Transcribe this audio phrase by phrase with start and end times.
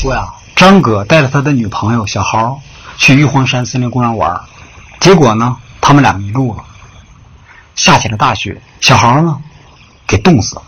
[0.00, 2.60] 说呀，张哥带着他的女朋友小豪
[2.96, 4.40] 去玉皇山森林公园玩，
[5.00, 6.62] 结果呢，他们俩迷路了。
[7.74, 9.36] 下起了大雪，小豪呢，
[10.06, 10.62] 给冻死了。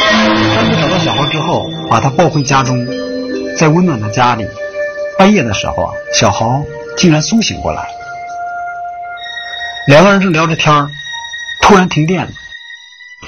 [0.00, 2.84] 张哥找到小豪之后，把他抱回家中，
[3.56, 4.44] 在温暖的家里，
[5.16, 6.60] 半夜的时候啊，小豪
[6.96, 7.86] 竟然苏醒过来。
[9.86, 10.88] 两个人正聊着天，
[11.62, 12.32] 突然停电了。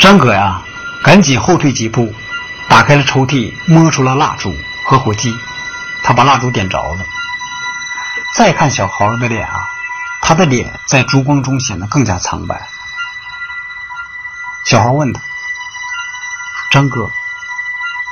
[0.00, 0.64] 张哥呀，
[1.04, 2.12] 赶紧后退几步，
[2.72, 4.56] 打开了抽屉，摸出了蜡烛
[4.86, 5.30] 和火机，
[6.02, 7.04] 他把蜡烛点着了。
[8.34, 9.54] 再看小豪的脸啊，
[10.22, 12.66] 他的脸在烛光中显得更加苍白。
[14.64, 15.20] 小豪问他
[16.72, 17.12] ：“张哥，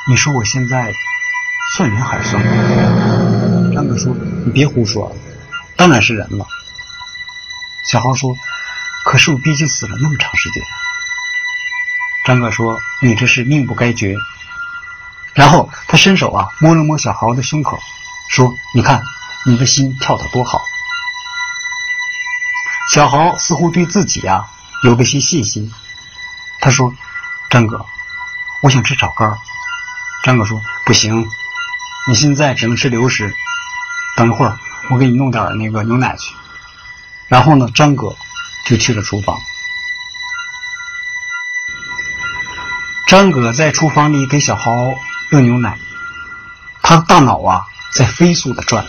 [0.07, 0.93] 你说我现在
[1.75, 2.53] 算人还是算鬼？”
[3.75, 4.15] 张哥说
[4.45, 5.17] ：“你别胡说，
[5.75, 6.47] 当然是人了。”
[7.83, 8.37] 小豪说
[9.07, 10.63] ：“可是我毕竟死了那么长时间。”
[12.27, 14.15] 张哥说：“你这是命不该绝。”
[15.35, 17.79] 然后他伸手啊摸了摸小豪的胸口，
[18.29, 19.03] 说：“你看，
[19.47, 20.65] 你的心跳得多好。”
[22.93, 24.51] 小豪似乎对自己啊
[24.83, 25.73] 有了些信心，
[26.61, 26.93] 他说
[27.49, 27.87] ：“张哥，
[28.63, 29.33] 我想吃炒肝。”
[30.25, 31.29] 张哥说：“不行，
[32.09, 33.33] 你现在只能吃流食。
[34.17, 34.59] 等一会儿
[34.91, 36.35] 我给你弄点那个牛奶去。”
[37.29, 38.17] 然后呢，张哥
[38.67, 39.39] 就去了厨房。
[43.07, 44.73] 张哥在厨房里给小豪
[45.31, 45.79] 热牛奶，
[46.83, 47.63] 他的大脑啊
[47.95, 48.85] 在飞速的转。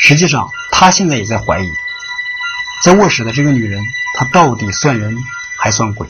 [0.00, 1.70] 实际上，他现在也在怀疑，
[2.82, 3.80] 在卧室的这个女人，
[4.16, 5.16] 她到底算人
[5.56, 6.08] 还算鬼？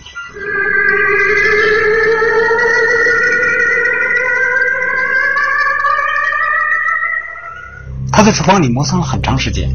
[8.10, 9.68] 他在厨房里磨蹭了很长时间，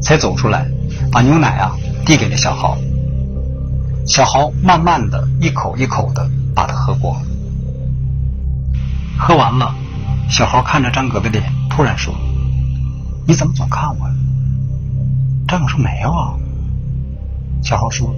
[0.00, 0.68] 才走出来，
[1.10, 1.72] 把牛奶啊
[2.06, 2.78] 递给了小豪。
[4.06, 6.30] 小豪慢慢的一口一口的。
[6.52, 7.16] 把它喝光，
[9.22, 9.74] 喝完了，
[10.30, 12.14] 小豪看着张哥的脸，突然说
[13.28, 14.10] ：“你怎么总看我？”
[15.46, 16.34] 张哥说：“没有。”啊。”
[17.62, 18.14] 小豪说：“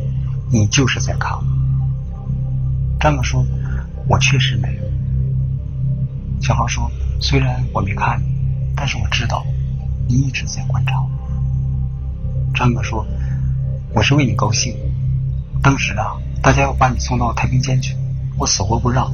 [0.48, 1.44] 你就是在看我。”
[3.00, 3.44] 张哥说
[4.06, 4.82] ：“我确实没有。”
[6.40, 6.88] 小豪说
[7.20, 8.24] ：“虽然我没看你，
[8.76, 9.44] 但是我知道
[10.08, 11.10] 你一直在观察我。”
[12.54, 13.04] 张哥说
[13.92, 14.72] ：“我是为你高兴。
[15.60, 17.96] 当时啊，大家要把你送到太平间去。”
[18.38, 19.12] 我死活不让，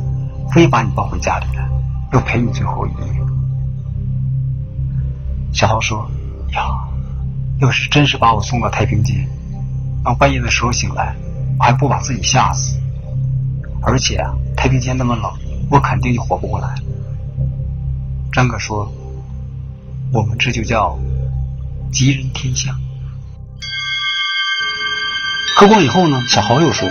[0.52, 1.67] 非把你抱回家里来，
[2.12, 2.96] 要陪你最后一夜。
[5.52, 6.10] 小豪说
[6.54, 6.88] ：“呀，
[7.60, 9.28] 要是真是把我送到太平间，
[10.04, 11.14] 让半夜的时候醒来，
[11.58, 12.78] 我还不把自己吓死？
[13.82, 15.32] 而且啊，太平间那么冷，
[15.70, 16.74] 我肯定就活不过来。”
[18.32, 18.92] 张哥说
[20.12, 20.98] ：“我们这就叫
[21.92, 22.74] 吉人天相。”
[25.56, 26.88] 喝光以后呢，小豪又说：“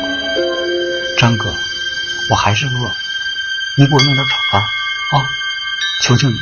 [1.17, 1.53] 张哥。”
[2.29, 2.91] 我还是饿，
[3.77, 4.61] 你给我弄点炒肝
[5.11, 5.15] 啊！
[6.03, 6.37] 求求你。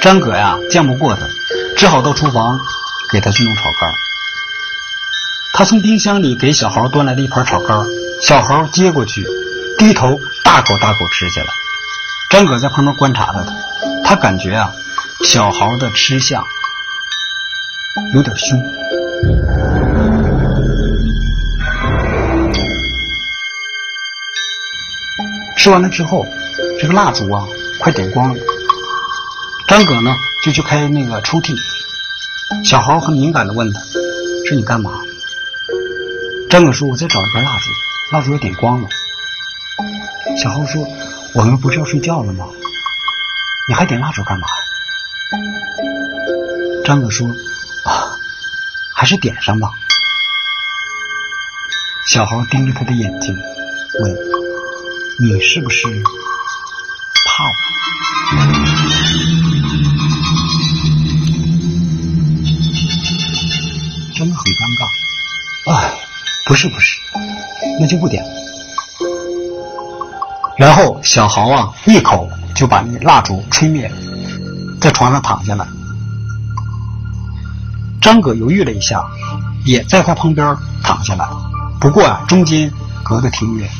[0.00, 1.26] 张哥呀，犟不过他，
[1.76, 2.58] 只好到厨房
[3.10, 3.90] 给他去弄炒肝。
[5.52, 7.84] 他从冰箱里给小豪端来了一盘炒肝，
[8.22, 9.26] 小豪接过去，
[9.76, 11.46] 低头大口大口吃起来。
[12.30, 13.54] 张哥在旁边观察着他，
[14.04, 14.72] 他感觉啊，
[15.24, 16.44] 小豪的吃相
[18.14, 18.62] 有点凶。
[25.56, 26.24] 吃完了之后，
[26.80, 27.44] 这个蜡烛啊，
[27.80, 28.40] 快点光了。
[29.66, 31.56] 张葛呢，就去开那个抽屉。
[32.64, 33.80] 小豪很敏感的问他
[34.46, 34.92] ：“说你干嘛？”
[36.48, 37.70] 张葛说：“我在找一根蜡烛，
[38.12, 38.88] 蜡烛要点光了。”
[40.40, 40.86] 小豪说
[41.34, 42.46] ：“我们不是要睡觉了吗？
[43.68, 44.46] 你还点蜡烛干嘛？”
[46.84, 47.26] 张葛说
[47.84, 48.16] ：“啊，
[48.94, 49.68] 还是点上吧。”
[52.06, 53.36] 小豪盯着他的眼睛，
[54.00, 54.16] 问。
[55.20, 56.00] 你是不是
[64.16, 65.72] 真的很尴尬。
[65.72, 65.92] 哎，
[66.46, 66.98] 不是不是，
[67.78, 68.30] 那就不点了。
[70.56, 73.94] 然后小豪啊，一口就把那蜡烛吹灭了，
[74.80, 75.64] 在床上躺下来。
[78.00, 79.04] 张哥犹豫了一下，
[79.64, 81.28] 也在他旁边躺下来，
[81.80, 82.72] 不过啊，中间
[83.04, 83.70] 隔得挺远。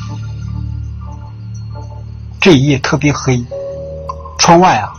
[2.41, 3.45] 这一夜特别黑，
[4.39, 4.93] 窗外啊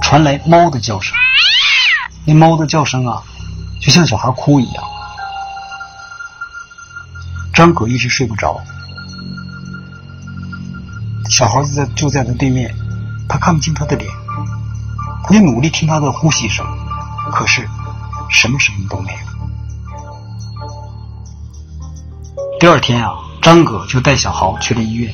[0.00, 1.14] 传来猫的叫声，
[2.24, 3.22] 那猫的叫声啊
[3.82, 4.84] 就像小孩哭一样。
[7.52, 8.60] 张哥一直睡不着，
[11.28, 12.74] 小孩子在就在他对面，
[13.28, 14.08] 他看不清他的脸，
[15.24, 16.64] 他努力听他的呼吸声，
[17.32, 17.68] 可是
[18.30, 19.18] 什么声音都没有。
[22.60, 23.12] 第二天啊，
[23.42, 25.12] 张哥就带小豪去了医院。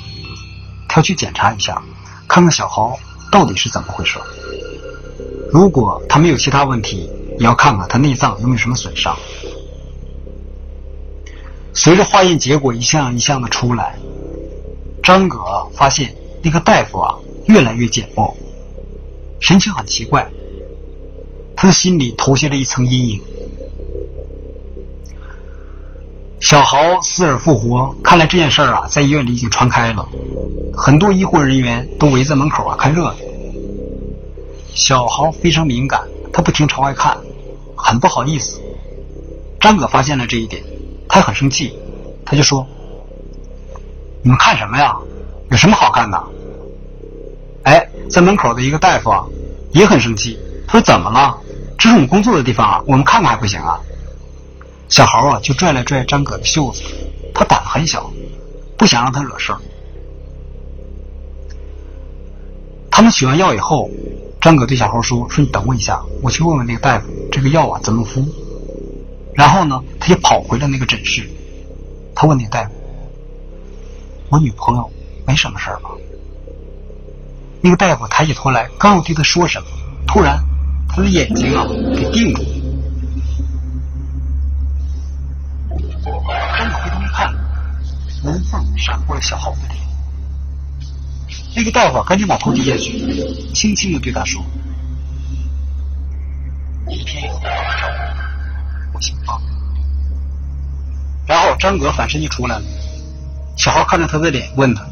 [0.95, 1.83] 他去检查一下，
[2.29, 2.99] 看看小豪
[3.31, 4.19] 到底是怎么回事。
[5.51, 7.09] 如果他没有其他问题，
[7.39, 9.17] 也要看看他内脏有没有什么损伤。
[11.73, 13.97] 随着化验结果一项一项的出来，
[15.03, 15.39] 张葛
[15.73, 17.17] 发现那个大夫啊
[17.47, 18.35] 越来越简陋，
[19.41, 20.31] 神情很奇怪，
[21.57, 23.23] 他的心里投下了一层阴影。
[26.53, 30.07] 小豪死而复活，看来这件事儿啊，在医院里已经传开了，
[30.77, 33.15] 很多医护人员都围在门口啊看热闹。
[34.75, 37.17] 小豪非常敏感，他不停朝外看，
[37.75, 38.61] 很不好意思。
[39.61, 40.63] 张葛发现了这一点，
[41.09, 41.73] 他很生气，
[42.23, 42.67] 他就说
[44.23, 44.95] ：“你们看什么呀？
[45.51, 46.23] 有什么好看的？”
[47.65, 49.25] 哎，在门口的一个大夫啊，
[49.71, 51.35] 也很生气，他说：“怎么了？
[51.79, 53.81] 这是我们工作的地方啊，我们看看还不行啊？”
[54.93, 56.83] 小猴啊，就拽了拽张葛的袖子。
[57.35, 58.13] 他胆子很小，
[58.77, 59.59] 不想让他惹事儿。
[62.91, 63.91] 他们取完药以后，
[64.39, 68.23] 张葛对小猴说：“说你等我一下，我去问问那个大夫，这个药啊怎么敷。”
[69.35, 71.27] 然后呢，他就跑回了那个诊室。
[72.15, 72.71] 他问那个大夫
[74.29, 74.91] ：“我女朋友
[75.27, 75.89] 没什么事吧？”
[77.63, 79.69] 那个大夫抬起头来，刚要对他说什么，
[80.07, 80.39] 突然
[80.87, 81.67] 他的眼睛啊
[81.97, 82.49] 给定住了
[88.23, 89.83] 门缝闪过了小浩的脸。
[91.55, 92.99] 那个大夫赶紧把头低下去，
[93.53, 94.43] 轻轻的对他说
[96.89, 99.41] ：“一天以后来找我，我姓方。”
[101.27, 102.65] 然后张哥反身就出来了。
[103.57, 104.83] 小豪看着他的脸，问他：“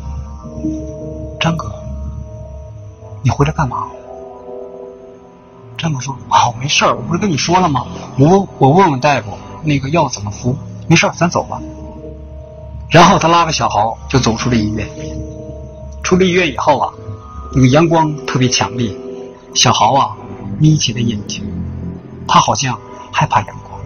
[1.41, 1.73] 张哥，
[3.23, 3.87] 你回来干嘛？”
[5.79, 7.87] 张哥说：“啊，没事儿，我不是跟你说了吗？
[8.19, 10.55] 我我问问大夫，那个药怎么服？
[10.89, 11.59] 没事，咱走吧。”
[12.91, 14.89] 然后他拉着小豪就走出了医院。
[16.03, 16.93] 出了医院以后啊，
[17.55, 18.91] 那个阳光特别强烈，
[19.55, 20.11] 小豪啊
[20.59, 21.45] 眯起了眼睛，
[22.27, 22.77] 他好像
[23.13, 23.81] 害怕阳光。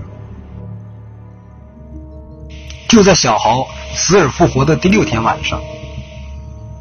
[2.88, 5.60] 就在小豪死而复活的第六天晚上，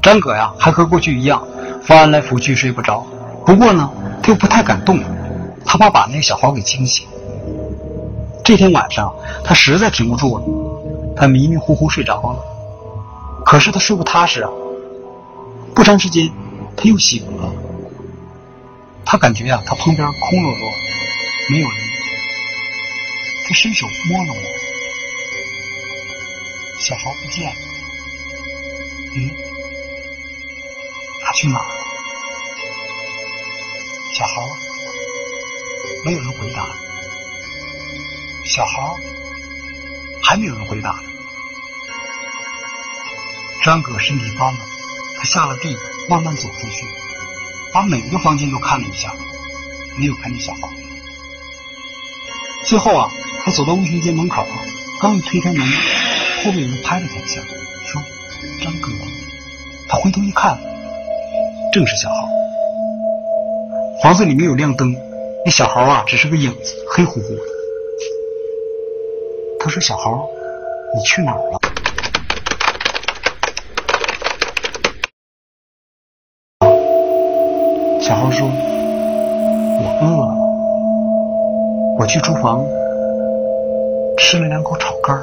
[0.02, 1.46] 张葛呀还和过去一样
[1.82, 3.06] 翻来覆去睡不着，
[3.46, 3.92] 不过呢
[4.22, 5.00] 他又不太敢动，
[5.66, 7.06] 他怕把那个小豪给惊醒。
[8.46, 10.44] 这天晚上他实在挺不住了，
[11.16, 12.44] 他迷迷糊糊睡着了，
[13.46, 14.50] 可是他睡不踏实啊。
[15.76, 16.32] 不长时间，
[16.76, 17.54] 他又醒了。
[19.06, 20.70] 他感觉呀，他旁边空落落，
[21.50, 21.78] 没有人。
[23.46, 24.42] 他伸手摸了摸，
[26.80, 27.56] 小豪不见了。
[29.16, 29.30] 嗯，
[31.22, 31.74] 他去哪儿了？
[34.14, 34.48] 小豪，
[36.06, 36.66] 没有人回答。
[38.46, 38.96] 小豪，
[40.24, 41.04] 还没有人回答呢。
[43.64, 44.58] 张葛身体发冷。
[45.16, 45.74] 他下了地，
[46.10, 46.86] 慢慢走出去，
[47.72, 49.16] 把每个房间都看了一下，
[49.98, 50.70] 没有看见小豪。
[52.66, 53.10] 最后啊，
[53.46, 54.46] 他走到卫生间门口，
[55.00, 55.66] 刚一推开门，
[56.44, 57.42] 后面有人拍了他一下，
[57.86, 58.04] 说
[58.62, 58.92] ：“张哥。”
[59.88, 60.60] 他回头一看，
[61.72, 62.28] 正是小豪。
[64.02, 64.94] 房子里没有亮灯，
[65.46, 67.53] 那小豪啊，只是个影子，黑乎乎的。
[69.64, 70.28] 他说：“小豪，
[70.94, 71.58] 你去哪儿了？”
[78.02, 78.46] 小豪说
[79.80, 80.36] ：“我饿了，
[81.98, 82.62] 我去厨房
[84.18, 85.18] 吃了两口炒肝。”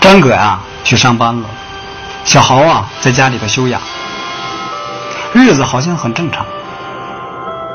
[0.00, 1.50] 张葛啊去上班了，
[2.24, 3.82] 小豪啊在家里头休养，
[5.34, 6.46] 日子好像很正常。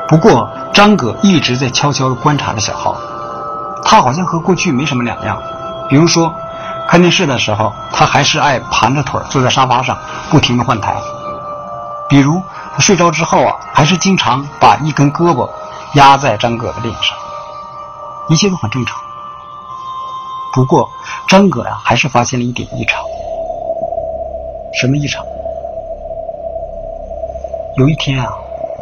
[0.08, 3.00] 不过张葛一直在悄悄的观察着小豪，
[3.84, 5.42] 他好像和过去没什么两样。
[5.90, 6.34] 比如说
[6.88, 9.98] 看电视的时候，他还是爱盘着腿坐在沙发上，
[10.30, 10.96] 不停的换台。
[12.10, 12.42] 比如
[12.74, 15.50] 他睡着之后啊，还是经常把一根胳膊
[15.96, 17.18] 压在张葛的脸上，
[18.30, 18.98] 一切都很正常。
[20.54, 20.90] 不过
[21.28, 23.02] 张葛呀，还是发现了一点异常。
[24.74, 25.26] 什么异常？
[27.78, 28.30] 有一天啊，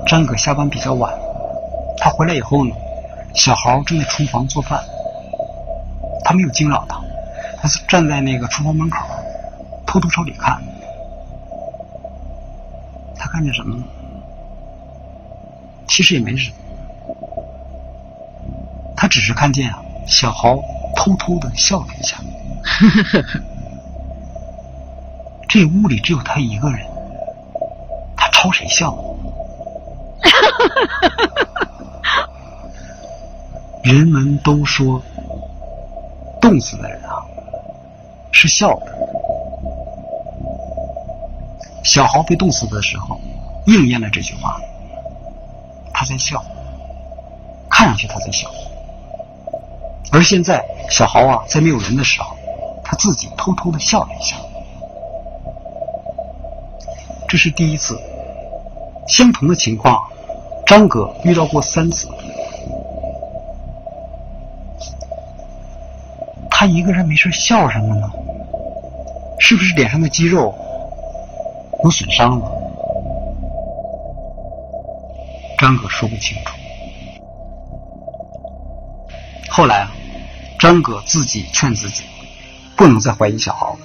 [0.08, 1.14] 张葛下班比较晚，
[2.00, 2.72] 他回来以后呢，
[3.34, 4.84] 小豪正在厨房做饭，
[6.24, 7.02] 他没有惊扰他，
[7.62, 9.06] 他是站在那个厨房门口，
[9.86, 10.62] 偷偷朝里看。
[13.18, 13.84] 他看见什么呢？
[15.88, 16.56] 其实也没什么，
[18.96, 20.58] 他只是看见啊，小豪
[20.96, 22.18] 偷偷的笑了一下。
[25.48, 26.86] 这屋里只有他一个人，
[28.16, 28.96] 他朝谁笑？
[33.90, 35.02] 人们都说，
[36.40, 37.26] 冻死的人啊
[38.32, 38.86] 是笑的。
[41.84, 43.20] 小豪被冻死的时候，
[43.66, 44.62] 应验了这句话。
[45.92, 46.46] 他在笑，
[47.68, 48.48] 看上去他在笑。
[50.12, 52.36] 而现在，小豪啊，在没有人的时候，
[52.84, 54.36] 他自己偷偷的笑了一下。
[57.28, 58.00] 这是第一次，
[59.08, 60.00] 相同的情况，
[60.68, 62.08] 张哥遇到过三次。
[66.60, 68.12] 他一个人没事笑什么呢？
[69.40, 70.54] 是不是脸上的肌肉
[71.86, 72.52] 有损伤了？
[75.58, 76.54] 张哥说不清楚。
[79.50, 79.92] 后来啊，
[80.60, 82.04] 张哥自己劝自己，
[82.76, 83.78] 不能再怀疑小豪。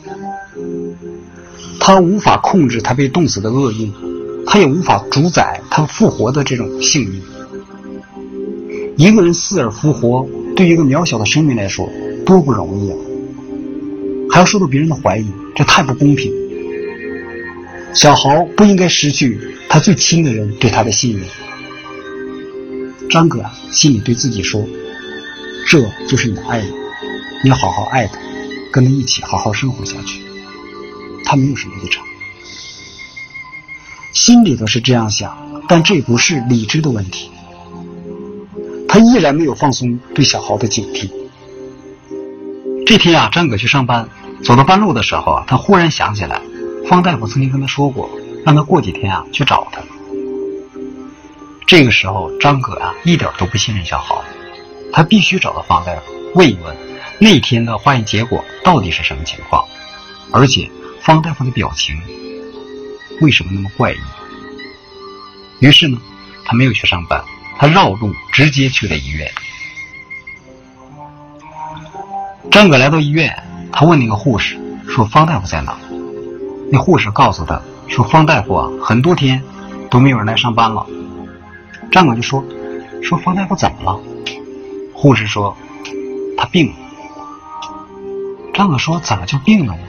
[1.79, 3.95] 他无法控制他被冻死的厄运，
[4.49, 7.23] 他也无法主宰他复活的这种幸运。
[8.97, 10.27] 一个人死而复活，
[10.57, 11.89] 对于一个渺小的生命来说。
[12.25, 12.97] 多不容易啊！
[14.31, 16.33] 还要受到别人的怀疑，这太不公平。
[17.95, 19.39] 小豪不应该失去
[19.69, 21.25] 他最亲的人对他的信任。
[23.09, 24.67] 张哥心里对自己说
[25.69, 26.67] ：“这就是你的爱人，
[27.45, 28.19] 你要好好爱他，
[28.73, 30.21] 跟他一起好好生活下去。
[31.25, 32.05] 他没有什么立场，
[34.13, 37.31] 心里头是这样想，但这不是理智的问题。
[38.89, 41.09] 他依然没有放松对小豪的警惕。”
[42.87, 44.07] 这天啊，张哥去上班，
[44.45, 46.41] 走到半路的时候啊，他忽然想起来，
[46.87, 48.11] 方大夫曾经跟他说过，
[48.45, 49.81] 让他过几天啊去找他。
[51.67, 54.23] 这个时候，张哥啊一点都不信任小豪，
[54.93, 56.77] 他必须找到方大夫问一问，
[57.19, 59.65] 那天的化验结果到底是什么情况，
[60.31, 61.99] 而且方大夫的表情
[63.23, 63.97] 为什么那么怪异？
[65.61, 65.99] 于是呢，
[66.45, 67.25] 他没有去上班，
[67.59, 69.33] 他绕路直接去了医院。
[72.55, 73.37] 张哥来到医院，
[73.73, 74.57] 他问那个护士
[74.89, 75.77] 说：“方大夫在哪？”
[76.71, 79.43] 那护士告诉他说：“方大夫啊，很多天
[79.91, 80.87] 都没有人来上班了。”
[81.91, 82.45] 张哥就说
[83.03, 84.01] ：“说方大夫怎么了？”
[84.95, 85.57] 护士说
[86.39, 86.75] ：“他病了。”
[88.55, 89.81] 张哥说：“怎么就病了呢？”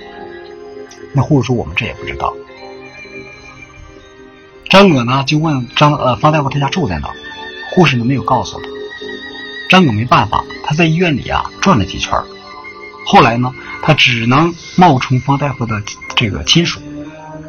[1.14, 2.34] 那护士说：“我们这也不知道。”
[4.72, 7.12] 张哥呢就问张呃方大夫他家住在哪？
[7.76, 8.66] 护士呢没有告诉他。
[9.70, 12.12] 张哥没办法，他在医院里啊转了几圈。
[13.06, 15.82] 后来呢，他只能冒充方大夫的
[16.16, 16.82] 这个亲属，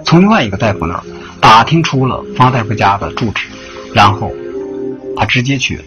[0.05, 1.03] 从另外一个大夫那儿
[1.41, 3.47] 打听出了方大夫家的住址，
[3.95, 4.31] 然后
[5.17, 5.85] 他直接去了。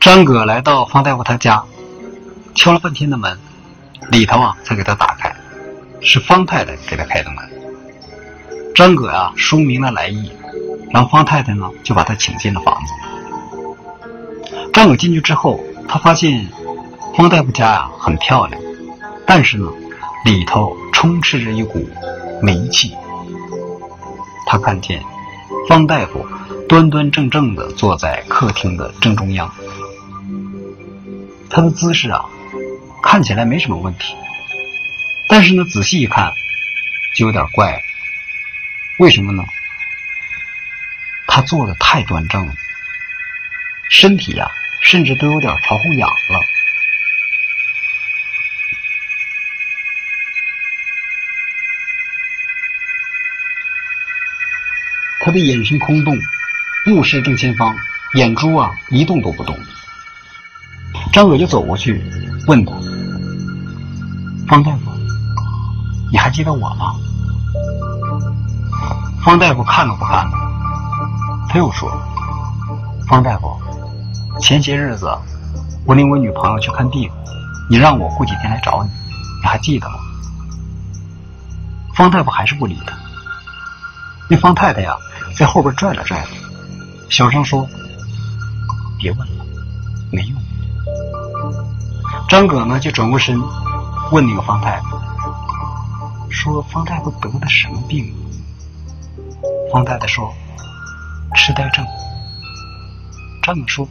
[0.00, 1.62] 张哥来到方大夫他家，
[2.56, 3.38] 敲了半天的门，
[4.10, 5.34] 里头啊才给他打开，
[6.00, 7.48] 是方太太给他开的门。
[8.74, 10.32] 张哥啊说明了来意，
[10.90, 12.92] 然后方太太呢就把他请进了房子。
[14.72, 15.62] 张哥进去之后。
[15.88, 16.46] 他发现
[17.16, 18.60] 方大夫家呀很漂亮，
[19.26, 19.66] 但是呢，
[20.24, 21.88] 里头充斥着一股
[22.42, 22.94] 霉气。
[24.46, 25.02] 他看见
[25.68, 26.24] 方大夫
[26.68, 29.52] 端端正正的坐在客厅的正中央，
[31.50, 32.24] 他的姿势啊
[33.02, 34.14] 看起来没什么问题，
[35.28, 36.32] 但是呢仔细一看
[37.16, 37.80] 就有点怪了。
[38.98, 39.42] 为什么呢？
[41.26, 42.52] 他坐的太端正了，
[43.90, 44.46] 身体呀。
[44.80, 46.40] 甚至都有点朝后仰了。
[55.20, 56.16] 他的眼神空洞，
[56.86, 57.76] 目视正前方，
[58.14, 59.58] 眼珠啊一动都不动。
[61.12, 62.02] 张伟就走过去
[62.46, 62.72] 问他
[64.48, 64.90] ：“方大夫，
[66.10, 66.94] 你还记得我吗？”
[69.22, 70.26] 方大夫看都不看
[71.50, 71.90] 他，又说
[73.06, 73.54] ：“方大夫。”
[74.40, 75.10] 前些日子，
[75.84, 77.10] 我领我女朋友去看病，
[77.68, 78.90] 你让我过几天来找你，
[79.42, 79.96] 你还记得吗？
[81.94, 82.96] 方大夫还是不理他。
[84.30, 84.96] 那方太太呀，
[85.36, 86.24] 在后边拽了拽，
[87.10, 87.68] 小声说
[88.98, 89.44] ：“别问了，
[90.12, 90.40] 没用。”
[92.28, 93.40] 张葛呢，就转过身
[94.12, 94.82] 问那个方太太
[96.30, 98.14] ：“说方大夫得的什么病？”
[99.72, 100.32] 方太太说
[101.34, 101.84] ：“痴呆症。”
[103.42, 103.88] 张葛说。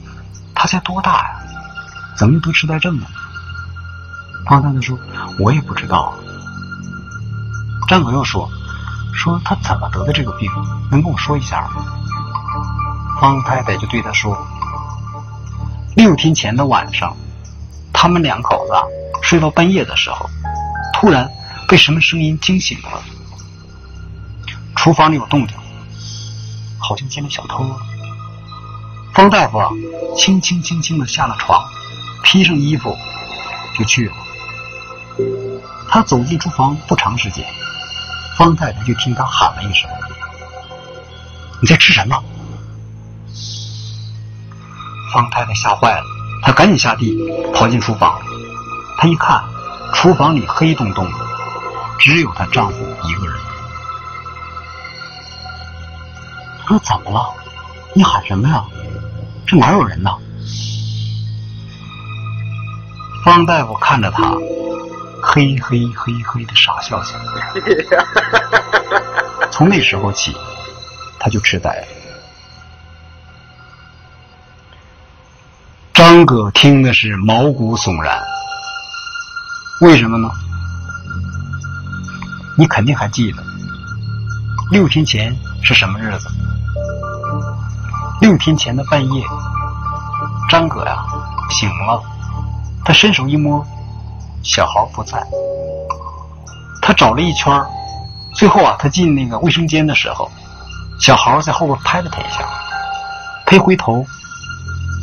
[0.60, 1.40] 他才多大呀？
[2.18, 3.08] 怎么又得痴呆症了？
[4.48, 4.98] 方太太说
[5.38, 6.16] ：“我也不知道。”
[7.88, 8.50] 张可又说
[9.14, 10.52] ：“说他怎么得的这个病？
[10.90, 11.86] 能跟我说一下吗？”
[13.22, 14.36] 方太太就对他说
[15.96, 17.16] ：“六天前的晚上，
[17.94, 18.74] 他们两口子
[19.22, 20.28] 睡到半夜的时候，
[20.94, 21.30] 突然
[21.68, 23.00] 被什么声音惊醒了。
[24.76, 25.56] 厨房里有动静，
[26.80, 27.64] 好像进了小偷。”
[29.17, 29.67] 方大夫啊，
[30.15, 31.59] 轻轻轻轻的下了床，
[32.21, 32.95] 披上衣服
[33.75, 34.13] 就去了。
[35.89, 37.43] 他走进厨房不长时间，
[38.38, 39.89] 方太太就听他喊了一声
[41.59, 42.24] ：“你在吃什么？”
[45.12, 46.03] 方太太吓坏了，
[46.43, 47.17] 她赶紧下地
[47.55, 48.21] 跑进厨房。
[49.00, 49.43] 她一看，
[49.95, 51.17] 厨房里黑洞洞的，
[51.97, 53.36] 只有她丈夫一个人。
[56.59, 57.33] 她说：“怎么了？
[57.95, 58.63] 你喊什么呀？
[59.48, 60.12] 这哪有人呢？”
[63.25, 64.36] 方大夫看着他，
[65.24, 67.22] 嘿嘿嘿嘿的傻笑起来。
[69.51, 70.36] 从那时候起，
[71.20, 71.88] 他就痴呆了。
[75.94, 78.22] 张葛听的是毛骨悚然。
[79.82, 80.30] 为什么呢？
[82.58, 83.44] 你肯定还记得，
[84.72, 86.30] 六天前是什么日子？
[88.27, 89.24] 六天前的半夜，
[90.50, 90.98] 张葛呀
[91.50, 92.03] 醒了。
[92.84, 93.65] 他伸手一摸，
[94.43, 95.25] 小豪不在。
[96.81, 97.65] 他找了一圈
[98.34, 100.29] 最后啊，他进那个卫生间的时候，
[101.00, 102.46] 小豪在后边拍了他一下。
[103.46, 104.05] 他一回头，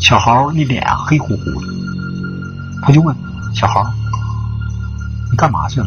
[0.02, 1.62] 小豪那脸啊黑乎乎的。
[2.82, 3.16] 他就问
[3.54, 3.82] 小豪
[5.32, 5.86] ：“你干嘛去了？”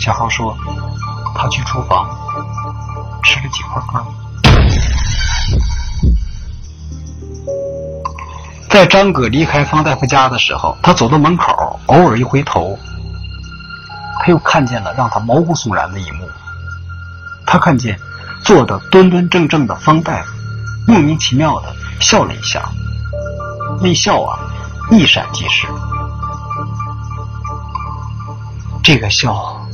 [0.00, 0.56] 小豪说
[1.36, 2.08] ：“他去厨房
[3.22, 4.02] 吃了几块糕。”
[8.74, 12.76] 在张葛离开方大夫家的时候，他走到门口，偶尔一回头，
[14.18, 16.28] 他又看见了让他毛骨悚然的一幕。
[17.46, 17.96] 他看见
[18.42, 20.32] 坐的端端正正的方大夫，
[20.88, 22.68] 莫名其妙的笑了一下，
[23.80, 24.40] 那笑啊，
[24.90, 25.68] 一闪即逝。
[28.82, 29.64] 这个笑，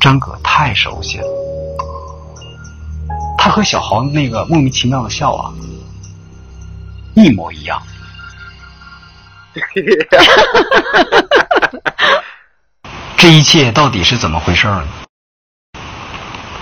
[0.00, 1.26] 张葛太熟悉了，
[3.38, 5.52] 他和小豪那个莫名其妙的笑啊，
[7.14, 7.80] 一模一样。
[13.16, 14.86] 这一切到底是怎么回事呢？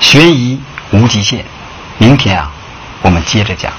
[0.00, 1.44] 悬疑无极限，
[1.98, 2.50] 明天啊，
[3.02, 3.72] 我们接着讲。